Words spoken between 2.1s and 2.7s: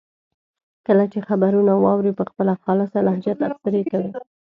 په خپله